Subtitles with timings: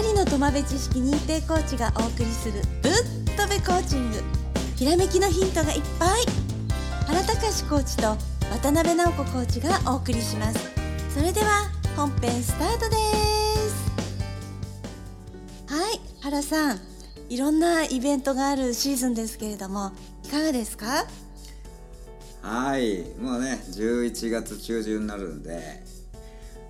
[0.00, 2.92] 人のトマベ知識認定コーチがお送りするぶっ
[3.36, 4.22] とべコーチング。
[4.76, 6.20] ひらめきのヒントがいっぱい。
[7.06, 8.16] 原隆コーチと
[8.50, 10.58] 渡辺直子コーチがお送りします。
[11.14, 13.86] それでは本編スタートです。
[15.68, 16.80] はい原さん。
[17.28, 19.90] いろんなイベントがあるシーズンですけれども
[20.24, 21.06] いかがですか？
[22.40, 25.82] はいもうね11月中旬になるんで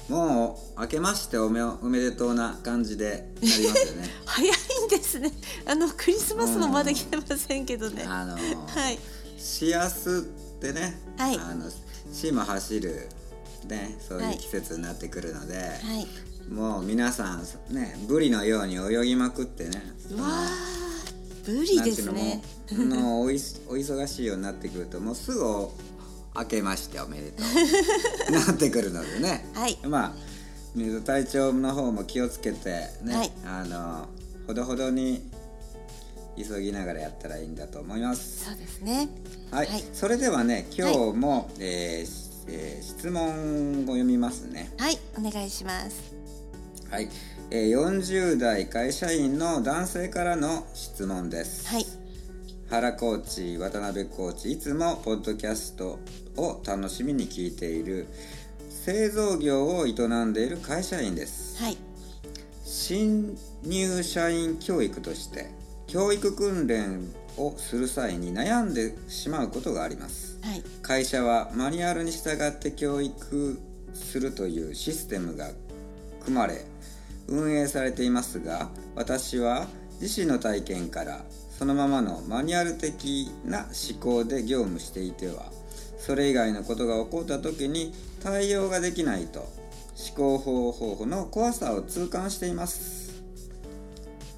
[0.08, 4.08] もう明けましておめおめでとうな感じでなりますよね。
[4.24, 4.50] 早い
[4.86, 5.32] んですね。
[5.66, 8.38] あのクリスマスもまだ来てませんけどね、あのは
[8.90, 8.98] い。
[9.38, 11.38] シアスってね、はい。
[11.38, 11.70] あの
[12.12, 13.08] シも走る
[13.66, 16.06] ねそういう季節になってくるので、はい。
[16.52, 22.42] もう皆さんねブリのように泳ぎまくってねうわーブリですね。
[22.72, 25.72] おいお忙しいようになってくるともうすぐお
[26.38, 27.42] 明けましておめでと
[28.28, 28.32] う。
[28.32, 29.46] なってくるのでね。
[29.54, 29.78] はい。
[29.84, 30.14] まあ
[30.74, 33.32] 水体調の方も気をつけてね、はい。
[33.44, 34.08] あの
[34.46, 35.22] ほどほどに
[36.36, 38.44] 急ぎながらやったらいいんだと思います。
[38.44, 39.08] そうですね。
[39.50, 39.84] はい、はい。
[39.92, 44.72] それではね今日も、えーしえー質問を読みますね。
[44.78, 44.98] はい。
[45.18, 46.14] お願いします。
[46.90, 47.08] はい、
[47.50, 51.66] えー、40代会社員の男性からの質問です。
[51.68, 51.86] はい。
[52.68, 55.98] 原コーチ渡辺コーチいつもポッドキャスト
[56.36, 58.06] を楽しみに聞いている
[58.68, 59.92] 製造業を営
[60.24, 61.62] んでいる会社員です。
[61.62, 61.76] はい。
[62.64, 65.50] 新入社員教育として
[65.86, 70.38] 教育訓練をする際に悩んでしまうことがあります。
[70.42, 70.62] はい。
[70.82, 73.60] 会社はマニュアルに従って教育
[73.94, 75.50] するというシステムが
[76.24, 76.64] 組まれ
[77.28, 79.66] 運営されていますが私は
[80.00, 81.24] 自身の体験から
[81.58, 85.50] そのままのマニュアル的な思考で業務していては
[85.98, 93.22] それ以外のことが起こった時に対応ができないと思考方法の怖さを痛感しています。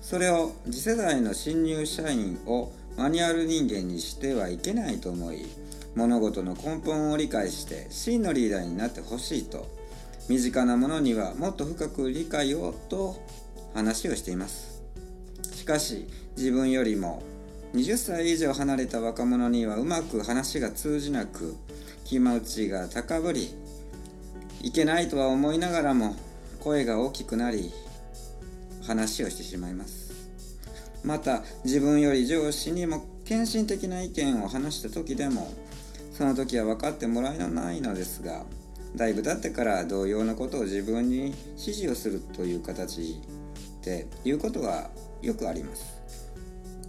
[0.00, 5.44] それを次世代の新入社員をマニュアル人間にしてはいけないと思い
[5.94, 9.66] 物事の根本を理解して真のリーダーになってほしいと
[10.28, 13.16] 身近なものにはもっと深く理解をと
[13.74, 14.82] 話をしています。
[15.54, 17.22] しかし自分よりも
[17.74, 21.56] 20歳以上離れた若者にはうまく話が通じなく
[22.04, 23.54] 気持ちが高ぶり
[24.62, 26.16] いけないとは思いながらも
[26.60, 27.70] 声が大きくなり
[28.86, 30.08] 話をしてしまいます。
[31.04, 35.52] また自分より上司にも献身的な意見を話した時でも
[36.12, 38.44] その時は分かってもらえないのですが
[38.96, 43.20] だいぶ経ってから同様のことを自分に指示をするという形
[43.84, 44.90] で言うことが
[45.22, 45.97] よくあります。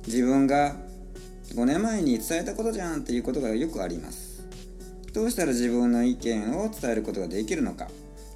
[0.07, 0.75] 自分が
[1.55, 4.43] 5年前に伝えたことじゃんっていうことがよくあります。
[5.13, 7.87] どうしたら自分の意見を伝えることができるのか。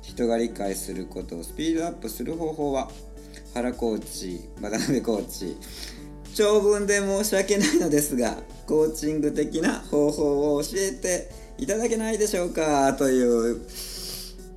[0.01, 2.89] 人が理解することをスピードアップする方法は。
[3.53, 5.55] 原コーチ渡辺コーチ。
[6.33, 12.93] 長文で申し訳ないのですがコーチング的な方法を教えていただけないでしょうか。
[12.93, 13.61] という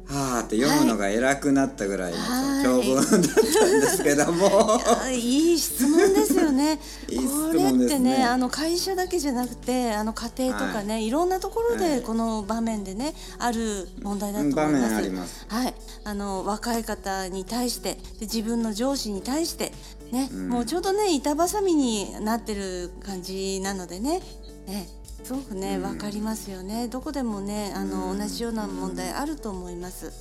[0.08, 2.62] はあって読むのが偉くなったぐらいのはい。
[2.62, 6.78] 長文だったんですけども、あいい質問ですよね。
[7.10, 11.96] いい質問これってねねあの会社だけじゃなくてあの家庭とかね、い、ろんなところはい。
[11.96, 15.10] でこの場面でねある問題だと思います。
[15.10, 15.46] ます。
[15.48, 15.74] はい、
[16.04, 19.72] あの若い方に対してで自分の上司に対して
[20.12, 24.22] ね、もうちょうどね板挟みになってる感じなのでね。
[24.68, 24.88] ね
[25.26, 26.86] すごくね、わかりますよね。
[26.88, 30.12] どこでもね、あの、同じような問題あると思います。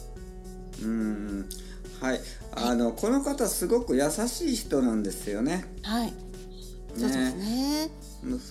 [0.83, 1.49] うん
[2.01, 2.19] はい
[2.51, 6.13] あのこの方すごく優しい人なんですよねはい。
[6.97, 7.89] そうですね。
[8.21, 8.41] ふ普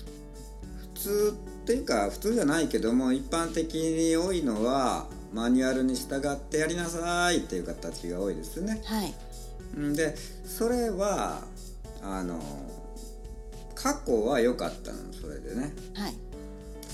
[0.94, 8.82] 通っていうか普通じゃないけども一般的に多いのはマニュアルに従ってやりなさいっていう形が多いですね。
[8.84, 9.14] はい。
[9.76, 10.14] うんで
[10.46, 11.42] それは
[12.02, 12.40] あの
[13.74, 16.14] 過去は良かったのそれでねはい。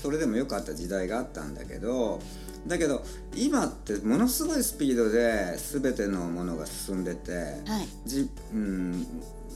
[0.01, 2.19] それでも良かった時代があったんだけど
[2.67, 3.03] だけど
[3.35, 7.87] 今ってものすごいスピードで全てのものが進んでて、はい。
[8.05, 9.07] じうん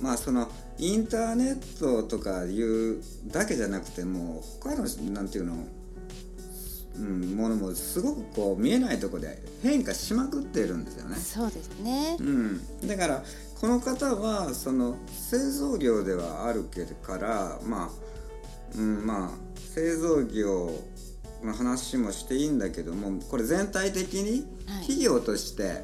[0.01, 5.53] まあそのインターネットとかいうだけじゃなくてもう他のなんていうの、
[6.95, 11.15] うん、ものもすごくこう見えないところで変化しまくっているんですよね。
[11.15, 12.17] そうですね。
[12.19, 13.23] うん、だから
[13.61, 17.89] この方はその製造業ではあるけどからまあ、
[18.77, 20.71] うん、まあ製造業
[21.43, 24.79] の話もしていいんだけどもこれ全体的にはい。
[24.81, 25.83] 企業として、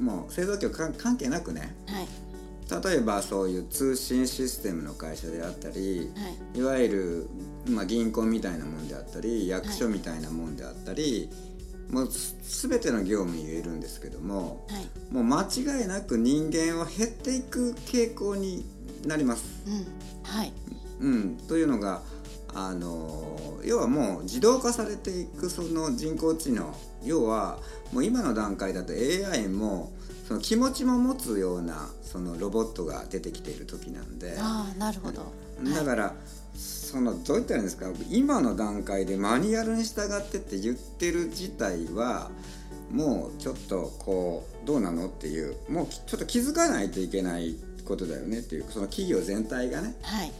[0.00, 1.74] もう製造業か関係なくね。
[1.86, 2.08] はい。
[2.84, 6.58] 例えばそういう通信システムの会社であったり、はい。
[6.58, 7.28] いわゆる、
[7.70, 11.30] まあ、銀行みたいなもんであったり役所みたいなもんであったり、
[11.90, 15.14] もうす全ての業務に言えるんですけどもはい。
[15.14, 18.66] もう間違いなく人間は減っていく傾向に
[19.06, 19.44] なります。
[19.66, 19.86] うん。
[20.24, 20.52] はい。
[21.00, 22.02] うん、というのが
[22.54, 26.74] あの要はもう自動化されていくその人工知能。
[27.04, 27.58] 要は
[27.92, 29.92] もう今の段階だと AI も
[30.26, 34.36] その気持ちも持つようなそのロボットが出てきている時なんで。
[34.38, 35.32] ああなるほど。
[35.74, 36.14] だから、
[36.54, 37.86] そのどう言ったらいいんですか？
[38.10, 42.30] 今の段階でマニュアルに従ってって言ってる自体は
[42.90, 45.56] もうちょっとこうどうなのっていう。
[45.68, 48.64] もうきちょっと気づかないといけないことだよねっていう。
[48.68, 49.94] その企業全体がね。
[50.02, 50.32] はい。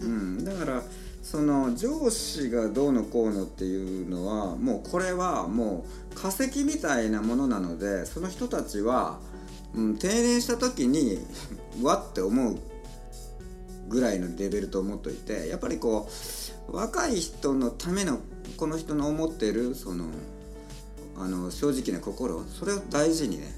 [0.00, 0.82] うん、だから
[1.30, 9.20] その上司がどうのこうのっていうのはもうこれはもう化石みたいなものなのでその人たちは、
[9.74, 11.18] うん、定年した時に
[11.82, 12.56] わって思う
[13.88, 16.08] ぐらいのレベルと思っといてやっぱりこ
[16.70, 18.20] う若い人のための
[18.56, 20.06] この人の思ってるその
[21.14, 23.54] あの正直な心それを大事にね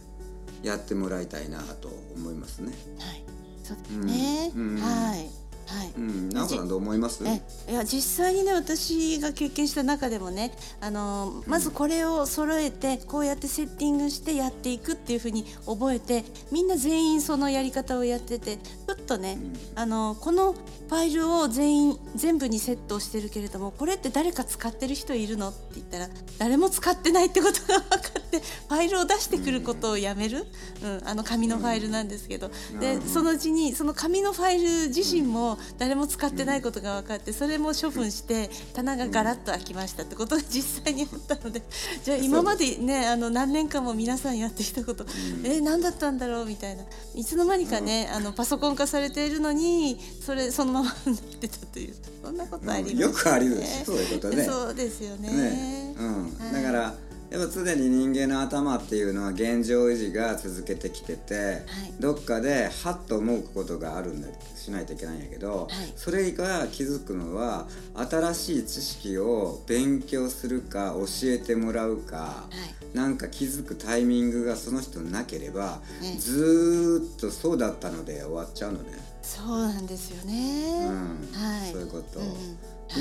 [0.65, 2.73] やってもらいたいなと思いますね。
[2.99, 3.25] はい。
[3.63, 4.71] そうですね、うん。
[4.71, 4.77] うん。
[4.81, 5.40] はい
[5.71, 7.25] はい、うん、直子さんどう思います？
[7.25, 7.41] え
[7.71, 19.39] いや実際にね私が経験した中でもねあのまずこれを揃えてこうやってセッティングしてやっていくっていうふうに覚えてみんな全員そのやり方をやっててちょっとね、
[19.77, 26.09] あのこのファイルを全員全部にセットをしてるけれどもこれって誰か使ってる人いるのって言ったら
[26.39, 30.47] 誰も使ってないってことが分かってファイルを出してくることをやめる、
[30.83, 32.51] うん、あの紙のファイルなんですけど、
[32.81, 41.63] でうんそのうちにその紙のファイル自身も誰も使ってないことが分かってそれも処分して棚がガラッと空きましたってことが実際にあったので
[42.05, 45.05] じゃあ今までねあの何年間も皆さんやってきたこと、
[45.45, 46.85] え何だったんだろうみたいな。
[47.15, 51.95] いつの間にかね、あのパソコン化されているのにそれそのままになってたという。
[52.23, 53.01] そんなことありますね。
[53.01, 53.85] よくあります。
[53.85, 54.45] そういうことね。
[54.45, 55.29] そうですよね。
[55.31, 56.53] ね、うん、はい。
[56.53, 56.95] だから
[57.31, 61.63] やっぱ常に人間の頭っていうのは現状維持が続けてきてて、
[62.01, 65.93] どっかでハッと思うことがあるんだしないといけないんやけど、はい。
[65.97, 72.49] それが気づくのは新しい知識を勉強するか教えてもらうか、は
[72.93, 72.97] い。
[72.97, 78.91] なんか気づくタイミングがその人なければ、ねずーっとそうだったので終わっちゃうのね。
[79.23, 80.89] そうなんですよね。
[80.89, 81.29] うん。
[81.33, 81.71] はい。
[81.71, 82.21] そういうこと。
[82.21, 82.27] んん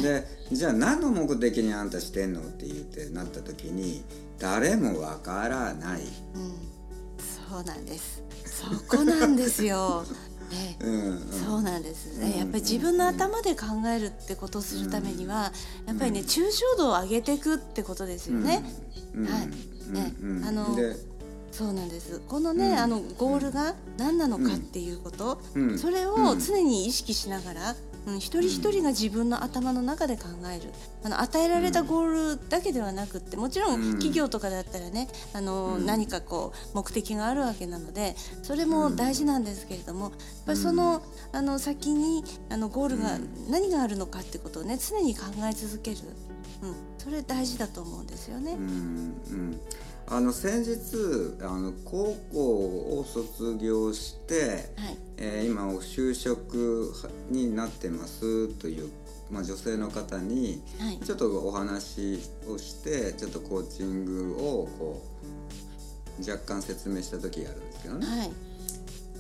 [0.01, 4.03] でじゃあ何の目的にあんたしてんのって言ってなった時に
[4.38, 6.07] 誰もわからない、うん、
[7.50, 8.24] そうなんです。
[8.45, 10.03] そこなんですよ。
[10.51, 11.19] え えうんうん。
[11.45, 15.53] そうなんですね、うんやっぱり自分の頭で考えるってことをするためには、
[15.86, 18.63] やっぱりね抽象度を上げていくってことですよね。
[19.13, 19.25] うん。
[19.25, 19.44] はい。
[19.44, 20.13] うんね。
[20.21, 20.95] うんあので
[21.51, 22.21] そうなんです。
[22.27, 22.77] このね、うん。
[22.77, 25.80] あのゴールが何なのかっていうこと、うん。
[25.80, 27.75] それを常に意識しながら、
[28.07, 30.71] うん、一人一人が自分の頭の中で考える。
[31.03, 33.91] あの与えられたゴールだけではなくってもちろんうん。
[33.93, 35.85] 企業とかだったらねあの、うん。
[35.85, 40.11] 何かこう目的があるわけなのでそれも大事なんですけれども、やっ
[40.45, 41.01] ぱりその
[41.31, 43.17] あの先にあのゴールが
[43.49, 45.97] 何があるのかってことをね常に考え続ける、
[46.63, 48.53] うん、それ大事だと思うんですよね。
[48.53, 48.59] うん。
[48.59, 49.59] うん
[50.11, 54.97] あの先日あの高校を卒業して、はい。
[55.17, 56.94] えー今就職
[57.29, 58.89] になってますという、
[59.29, 60.97] まあ、女性の方にはい。
[61.00, 65.04] ちょっとお話をしてちょっとコーチングをこ
[66.19, 68.31] う若干説明した時があるんですけどね、はい。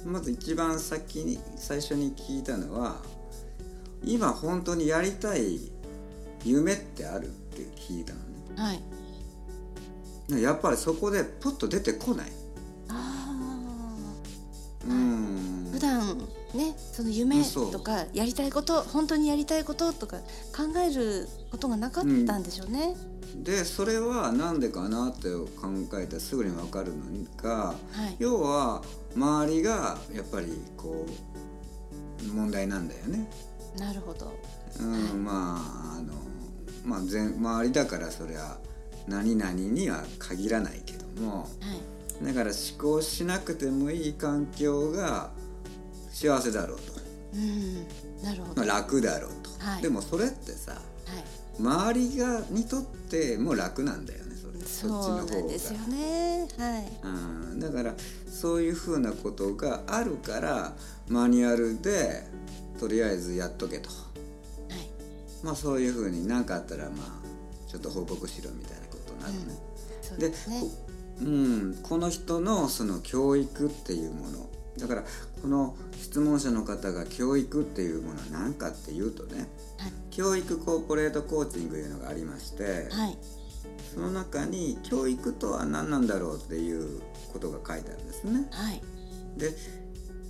[0.05, 3.01] まず一番先に最初に聞いたのは
[4.03, 5.59] 今本当にやりたい
[6.45, 8.25] 夢ってあるって聞いたのね。
[8.55, 8.77] はい。
[8.77, 8.98] ね
[10.37, 12.31] やっぱりそこでポッと出てこない。
[14.87, 15.69] うん。
[15.71, 16.17] 普段
[16.53, 20.17] ねその夢とかやりたいこと本当にやりたいこととか
[20.55, 22.95] 考えることがなかったんでしょうね。
[23.35, 25.69] でそれは何でかなって考
[25.99, 27.03] えたらすぐに分かるの
[27.37, 27.75] がは
[28.09, 28.15] い。
[28.19, 28.81] 要は
[29.15, 33.29] 周りがやっぱりこう問題なんだよね。
[33.77, 34.33] なるほど。
[34.79, 36.13] うん、まああの
[36.83, 38.57] まあ全周りだからそりゃ
[39.09, 41.47] 何々には限らないけどもは
[42.21, 42.25] い。
[42.25, 45.31] だから思考しなくてもいい環境が
[46.11, 46.83] 幸せだろうと、
[47.33, 47.87] うん
[48.23, 48.65] なるほど。
[48.65, 49.81] 楽だろうと、はい。
[49.81, 50.81] でもそれってさ
[51.59, 54.59] 周りがにとっても楽なんだよねそれ。
[54.65, 56.47] そうなんですよね。
[56.57, 56.99] はい。
[57.03, 57.07] う
[57.55, 57.93] ん、だから
[58.29, 60.73] そういうふうなことがあるから
[61.09, 62.23] マニュアルで
[62.79, 63.89] とりあえずやっとけと。
[63.89, 63.95] は
[64.77, 64.89] い。
[65.43, 68.87] まあそういうふうに何かあったらまあちょっと報告しろみたいな
[69.19, 69.39] なるね。
[70.01, 70.61] そうでですね。
[70.61, 70.67] こ。
[71.21, 74.49] うん、この人のその教育っていうもの。
[74.79, 75.03] だから
[75.41, 79.91] この質問者の方が教育っていうものは何かっていうとねはい。
[80.09, 83.17] 教育コーポレートコーチングいうのがありましてはい。
[83.93, 87.01] その中に教育とは何なんだろうっていう
[87.33, 88.47] ことが書いてあるんですね。
[88.51, 88.81] はい。
[89.37, 89.53] で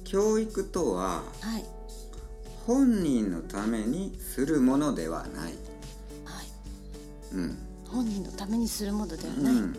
[0.03, 1.65] 教育とははい。
[2.65, 5.53] 本人のためにするものではない。
[7.33, 9.77] うん本人のためにするものではない、うん、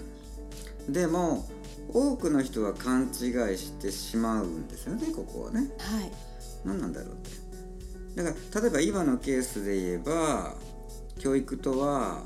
[0.88, 1.46] でも
[1.92, 5.08] 多くの人は勘違いしてしまうんですよね。
[5.14, 5.70] ここはね。
[5.78, 6.12] はい。
[6.64, 8.22] 何なんだろうって。
[8.22, 10.54] だから例えば今のケースで言えば
[11.18, 12.22] 教育とは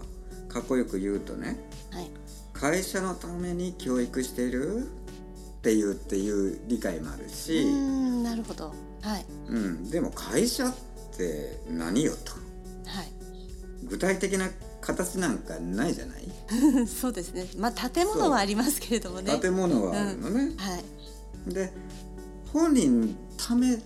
[0.49, 1.59] かっこよく言うとね
[1.91, 2.11] はい。
[2.53, 7.65] 会社のために教育しているっていうっていう理解もあるうし、
[8.23, 8.73] なるほど。
[9.03, 9.25] はい。
[9.49, 10.75] うん、でも会社っ
[11.17, 12.33] て何よと。
[12.89, 13.13] はい。
[13.85, 14.49] 具体的な
[14.85, 16.29] 形なんかないじゃない？
[16.87, 17.49] そうですね。
[17.59, 19.39] まあ建物はありますけれどもね。
[19.41, 20.79] 建物はあるのね、は
[21.49, 21.55] い。
[21.55, 21.73] で
[22.53, 23.77] 本人のため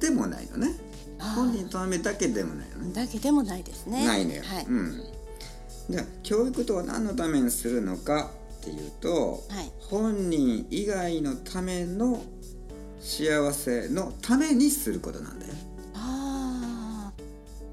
[0.00, 0.74] でもないのね。
[1.18, 2.92] 本人のためだけでもないのね。
[2.92, 4.06] だけでもないですね。
[4.06, 4.64] ないのよ、はい。
[4.66, 5.02] うん、
[5.90, 8.30] じゃあ教育とは何のためにするのか
[8.60, 9.70] っていうと、はい。
[9.80, 12.22] 本人以外のための
[13.00, 15.54] 幸せのためにすることなんだよ。
[15.94, 17.12] あ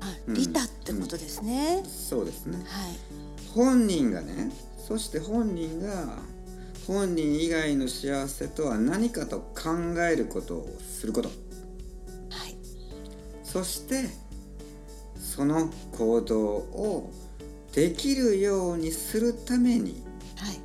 [0.02, 0.22] あ、はい。
[0.28, 0.34] うん。
[0.36, 0.68] 利他
[1.08, 1.84] ことですね。
[1.86, 2.66] そうですねはい。
[3.56, 6.20] 本人がねそして本人が
[6.86, 11.34] 本人以外の幸せとは何かと考えることをすることは
[12.48, 12.56] い。
[13.44, 14.10] そして
[15.18, 17.12] その行動を
[17.74, 20.04] できるようにするために
[20.36, 20.60] はい。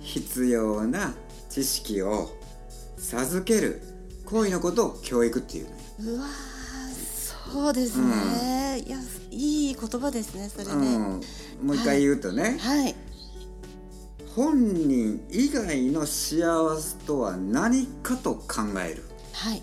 [0.00, 1.14] 必要な
[1.50, 2.30] 知識を
[2.96, 3.82] 授ける
[4.24, 6.16] 行為のことを教育っていうのよ。
[6.16, 6.51] うわー
[7.52, 8.82] そうですね。
[8.86, 8.96] いや
[9.30, 10.72] いい言葉ですねそれね。
[10.72, 12.94] うん、もう一回言うとね、はい。
[14.34, 19.04] 本人以外の幸せとは何かと考える、
[19.34, 19.62] はい。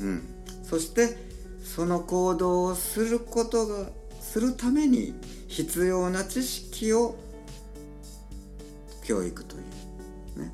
[0.00, 0.22] うん、
[0.62, 1.16] そして
[1.64, 3.88] その行動をすることが
[4.20, 5.14] するために
[5.48, 7.16] 必要な知識を
[9.02, 9.58] 教育とい
[10.36, 10.52] う、ね、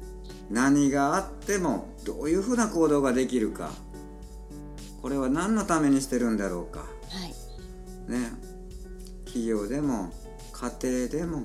[0.51, 3.73] 何があってもどういうふうな行動ができるか
[5.05, 6.79] これは何のためにしてるんだろうか？
[6.79, 6.87] は
[7.27, 8.11] い。
[8.11, 8.31] ね
[9.27, 10.11] 企業でも
[10.51, 11.41] 家庭でも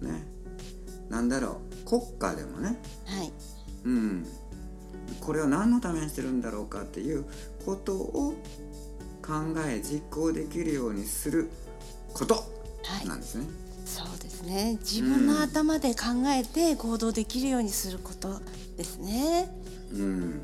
[0.00, 0.26] ね
[1.08, 1.88] なんだろう？
[1.88, 3.32] 国家でもねはい。
[3.84, 4.26] うん
[5.18, 7.24] これを何のためにしてるんだろうかっていう
[7.64, 8.34] ことを
[9.22, 9.32] 考
[9.66, 11.48] え実行できるようにする
[12.12, 12.42] ことは
[13.02, 13.46] いなんですね。
[13.86, 14.76] そうですね。
[14.82, 18.42] 自分の頭で考えて行動できるようにすること
[18.76, 19.50] ですね。
[19.90, 20.40] うん、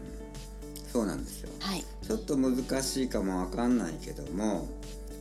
[0.97, 1.51] そうなんですよ。
[1.61, 1.85] はい。
[2.07, 4.67] ちょっと難しいかもわかんないけども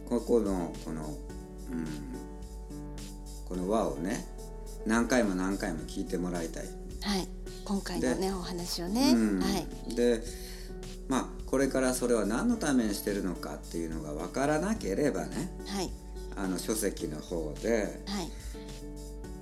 [0.07, 1.85] ここのこの、うん、
[3.45, 4.25] この輪をね
[4.85, 6.63] 何回も何回も聞いてもらいたい。
[7.01, 7.27] はい。
[7.65, 9.11] 今回のねお話をね。
[9.15, 9.49] うんは
[9.89, 9.95] い。
[9.95, 10.23] で
[11.09, 15.91] まあこれからそれは何のためにしてるのかっていうのが分からなければねはい。
[16.37, 18.31] あの書籍の方ではい。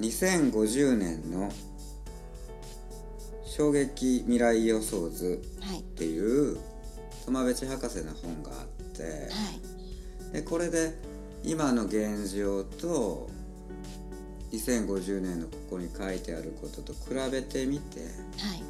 [0.02, 1.52] 2050年の
[3.56, 5.80] 衝撃未来予想図はい。
[5.80, 6.58] っていう
[7.26, 8.68] 苫部地博士の本があっ
[8.98, 9.10] ては
[10.32, 10.34] い。
[10.34, 10.94] でこれで
[11.44, 13.30] 今の現状と
[14.52, 18.06] 2050年のここに書いてあることと比べてみては
[18.56, 18.64] い。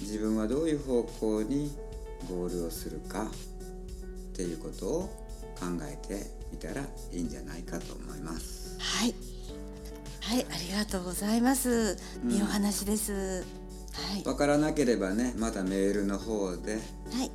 [0.00, 1.72] 自分はどういう方向に
[2.28, 5.00] ゴールをするかっていうことを
[5.58, 8.76] 考えてみたらいいんじゃないかと思います。
[8.78, 9.14] はい。
[10.20, 11.96] はい、ありがとうございます。
[12.28, 13.63] いいお話です。
[13.94, 14.24] はい。
[14.24, 16.80] わからなければねまたメールの方では
[17.24, 17.30] い。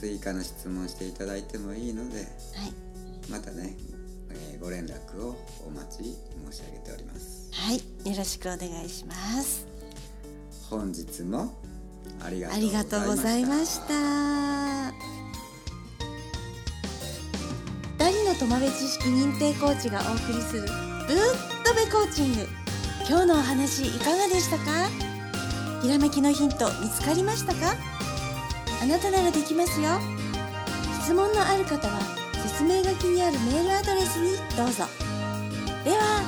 [0.00, 2.28] 追加の質問していただいてもいいのではい。
[3.30, 3.74] またね、
[4.30, 7.48] えーご連絡をお待ち申し上げております。
[7.52, 7.76] はい。
[7.78, 9.66] よろしくお願いします。
[10.68, 11.54] 本日も
[12.22, 12.50] ありが
[12.84, 14.90] とうございました。
[17.98, 20.68] 二人の友部知識認定コーチがお送りするぶっ
[21.64, 22.46] とべコーチング。
[23.08, 25.09] 今日のお話いかがでしたか？
[25.82, 27.74] ひらめきのヒント見つかりましたか？
[28.82, 29.98] あなたならできますよ。
[31.02, 32.00] 質問のある方は
[32.42, 34.84] 説明書きにあるメールアドレスにどうぞ。
[35.84, 36.22] では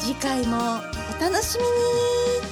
[0.00, 2.45] 次回もお楽しみに